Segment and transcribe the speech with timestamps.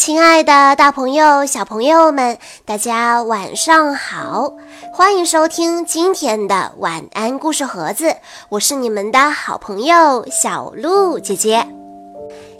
[0.00, 4.54] 亲爱的，大朋友、小朋友们，大家晚上好！
[4.94, 8.16] 欢迎收听今天的晚安故事盒子，
[8.48, 11.68] 我是你们的好朋友小鹿姐姐。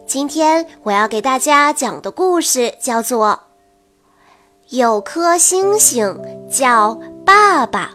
[0.07, 3.41] 今天我要给大家讲的故事叫做
[4.77, 6.21] 《有颗星星
[6.51, 7.93] 叫爸爸》。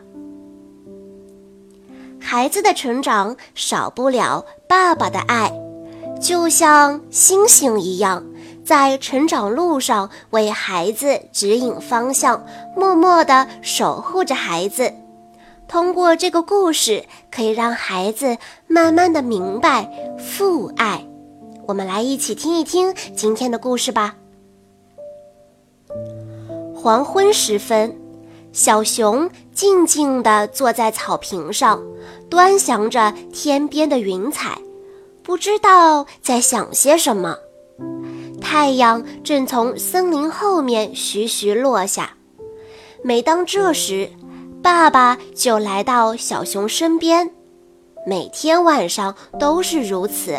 [2.20, 5.54] 孩子的成长少不了爸爸的爱，
[6.20, 8.26] 就像星星一样。
[8.66, 12.44] 在成长路上为孩子指引方向，
[12.76, 14.92] 默默地守护着孩子。
[15.68, 21.06] 通过这个故事，可以让孩子慢慢地明白父爱。
[21.68, 24.16] 我们来一起听一听今天的故事吧。
[26.76, 27.96] 黄昏时分，
[28.52, 31.84] 小熊静静地坐在草坪上，
[32.30, 34.58] 端详着天边的云彩，
[35.24, 37.38] 不知道在想些什么。
[38.48, 42.16] 太阳正从森林后面徐徐落下，
[43.04, 44.08] 每当这时，
[44.62, 47.32] 爸爸就来到小熊身边。
[48.06, 50.38] 每天晚上都是如此。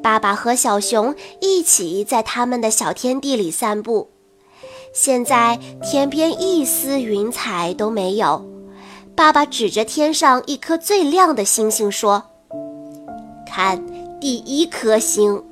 [0.00, 4.08] 爸爸和小熊一起在他们的小天地里散步。
[4.94, 8.48] 现在天边一丝云彩都没有。
[9.16, 12.22] 爸爸指着天上一颗最亮的星星说
[13.44, 13.84] ：“看，
[14.20, 15.42] 第一颗星。”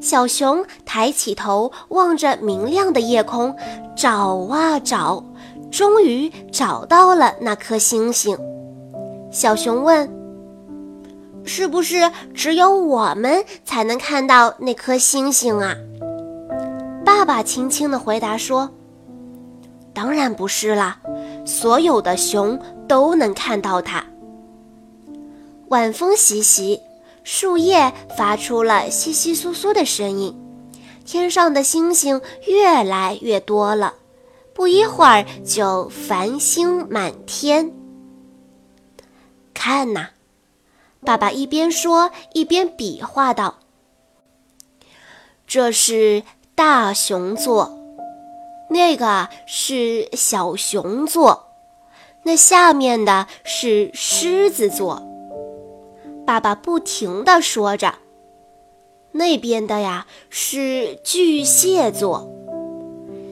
[0.00, 3.56] 小熊抬起头望着明亮的夜空，
[3.96, 5.24] 找啊找，
[5.70, 8.36] 终于找到了那颗星星。
[9.30, 10.08] 小熊问
[11.44, 15.74] ：“是不是只有我们才能看到那颗星星啊？”
[17.04, 18.70] 爸爸轻轻地回答说
[19.92, 20.98] ：“当然不是啦，
[21.44, 24.04] 所有的熊都能看到它。”
[25.68, 26.80] 晚风习习。
[27.28, 30.32] 树叶发出了窸窸窣窣的声音，
[31.04, 33.94] 天上的星星越来越多了，
[34.54, 37.72] 不一会儿就繁星满天。
[39.52, 40.10] 看呐，
[41.04, 43.56] 爸爸一边说一边比划道
[45.48, 46.22] ：“这是
[46.54, 47.76] 大熊座，
[48.70, 51.48] 那个是小熊座，
[52.22, 55.02] 那下面的是狮子座。”
[56.26, 57.94] 爸爸不停地说着
[59.12, 62.28] ：“那边的呀是巨蟹座。”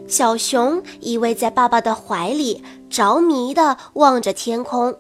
[0.07, 4.95] 小熊依偎在爸爸的怀里，着迷地望着天空，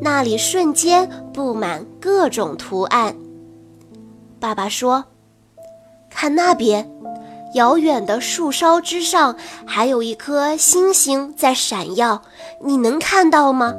[0.00, 3.14] 那里瞬间布满各种图案。
[4.40, 5.04] 爸爸说
[6.10, 6.90] ：“看那边，
[7.54, 12.22] 遥远的树梢之上还有一颗星星在闪耀，
[12.64, 13.74] 你能看到吗？”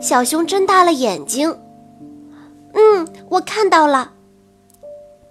[0.00, 1.58] 小熊睁大了眼睛。
[2.74, 4.12] 嗯，我看到了。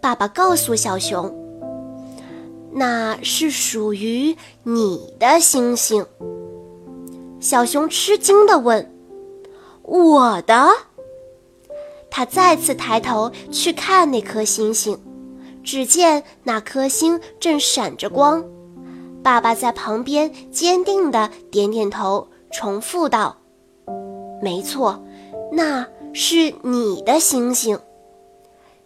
[0.02, 1.34] 爸爸告诉小熊
[2.72, 6.06] ：“那是属于你的星星。”
[7.42, 8.94] 小熊吃惊地问
[9.84, 10.70] ：“我的？”
[12.10, 14.98] 他再次抬头去看那颗星星，
[15.64, 18.44] 只见那颗星正闪着光。
[19.22, 23.36] 爸爸在旁边坚定地点点头，重复道
[24.42, 25.04] ：“没错，
[25.52, 27.80] 那。”是你的星星，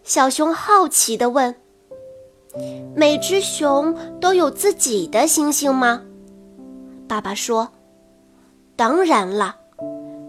[0.02, 1.54] 小熊好奇地问
[2.94, 6.02] ：“每只熊都有自己的星星吗？”
[7.08, 7.68] 爸爸说
[8.76, 9.56] ：“当然了，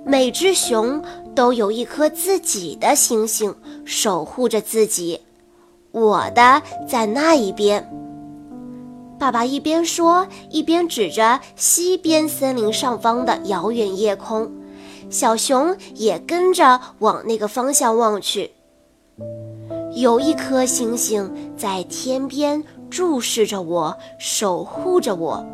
[0.06, 1.04] 每只熊
[1.36, 3.54] 都有一颗自己的星星，
[3.86, 5.22] 守护着自己。
[5.92, 7.92] 我的在那一边。”
[9.20, 14.52] 爸爸一边说，一边指着西边森林上方的遥远夜空。
[15.10, 18.52] 小熊也跟着往那个方向望去，
[19.94, 25.46] 有一颗星星在天边注视着我，守护着我。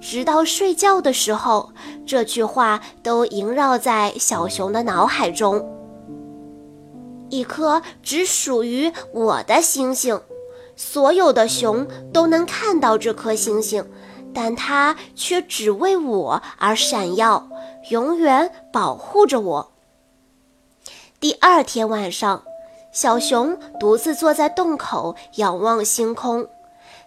[0.00, 1.72] 直到睡觉的时候，
[2.04, 5.68] 这句话都萦绕在小熊的脑海中。
[7.30, 10.20] 一颗只属于我的星星，
[10.76, 13.84] 所有的熊都能看到这颗星星，
[14.34, 17.48] 但它却只为我而闪耀。
[17.90, 19.72] 永远保护着我。
[21.18, 22.42] 第二天晚上，
[22.92, 26.46] 小熊独自坐在洞口，仰望星空。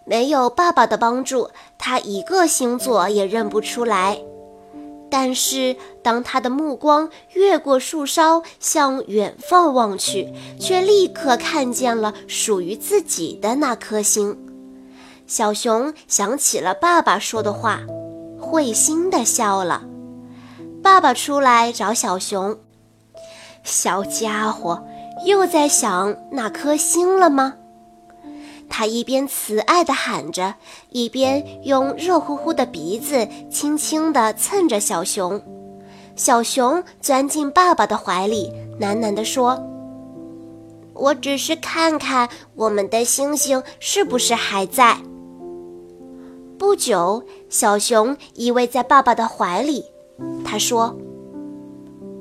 [0.04, 4.20] 没有爸爸的帮助，他一个星座也认不出来。
[5.10, 14.38] 但是，当他的目光越过树梢，向远方望去，却立刻看见了属于自己的那颗星。
[15.28, 17.80] 小熊想起了爸爸说的话，
[18.40, 19.84] 会心地笑了。
[20.84, 22.60] 爸爸出来找小熊，
[23.64, 24.86] 小家伙
[25.26, 27.56] 又在想那颗星了吗？
[28.70, 30.56] 他一边慈爱地喊着，
[30.90, 35.42] 一边用热乎乎的鼻子轻轻地蹭着小熊。
[36.16, 39.60] 小熊钻进爸爸的怀里，喃喃地说
[40.94, 44.98] ：“我只是看看我们的星星是不是还在。”
[46.58, 49.86] 不久，小熊依偎在爸爸的怀里，
[50.44, 50.96] 他说：“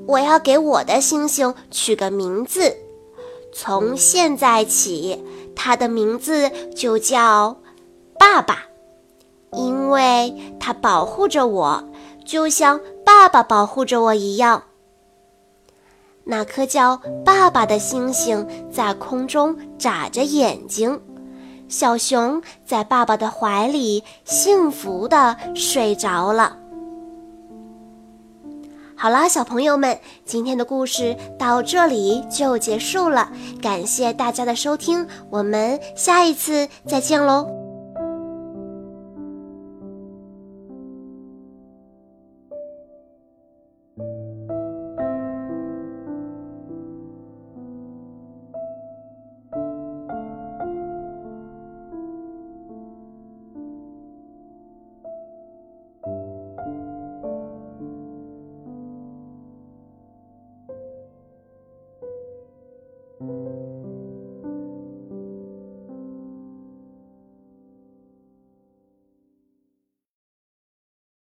[0.06, 2.76] 我要给我的星星取个名字，
[3.52, 7.56] 从现在起，它的名字就叫
[8.18, 8.64] 爸爸，
[9.52, 11.84] 因为它保护着我。”
[12.24, 14.62] 就像爸爸保护着我一样。
[16.24, 20.98] 那颗叫爸爸的星星在空中眨着眼睛，
[21.68, 26.56] 小熊在爸爸的怀里幸福的睡着了。
[28.96, 33.30] 好啦，小朋友们，今天的故事到这里就结束了，
[33.60, 37.63] 感谢大家的收听，我们下一次再见喽。